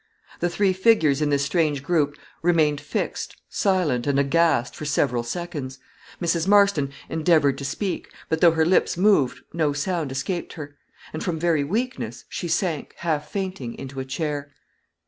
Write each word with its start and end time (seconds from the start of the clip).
The 0.39 0.49
three 0.49 0.73
figures 0.73 1.21
in 1.21 1.29
this 1.29 1.45
strange 1.45 1.83
group 1.83 2.15
remained 2.41 2.81
fixed, 2.81 3.39
silent, 3.49 4.07
and 4.07 4.17
aghast, 4.17 4.75
for 4.75 4.83
several 4.83 5.21
seconds. 5.21 5.77
Mrs. 6.19 6.47
Marston 6.47 6.91
endeavored 7.07 7.55
to 7.59 7.65
speak; 7.65 8.09
but, 8.27 8.41
though 8.41 8.53
her 8.53 8.65
lips 8.65 8.97
moved, 8.97 9.41
no 9.53 9.73
sound 9.73 10.11
escaped 10.11 10.53
her; 10.53 10.75
and, 11.13 11.23
from 11.23 11.37
very 11.37 11.63
weakness, 11.63 12.25
she 12.29 12.47
sank, 12.47 12.95
half 12.97 13.29
fainting, 13.31 13.75
into 13.75 13.99
a 13.99 14.03
chair. 14.03 14.49